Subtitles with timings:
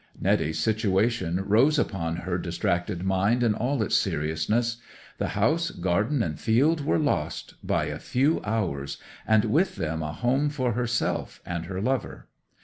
[0.19, 4.77] 'Netty's situation rose upon her distracted mind in all its seriousness.
[5.19, 10.71] The house, garden, and field were lost—by a few hours—and with them a home for
[10.71, 12.27] herself and her lover.